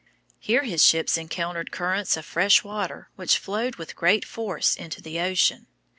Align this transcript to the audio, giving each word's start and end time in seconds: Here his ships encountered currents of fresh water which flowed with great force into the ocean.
Here 0.39 0.63
his 0.63 0.83
ships 0.83 1.15
encountered 1.15 1.69
currents 1.69 2.17
of 2.17 2.25
fresh 2.25 2.63
water 2.63 3.11
which 3.17 3.37
flowed 3.37 3.75
with 3.75 3.95
great 3.95 4.25
force 4.25 4.75
into 4.75 4.99
the 4.99 5.19
ocean. 5.19 5.67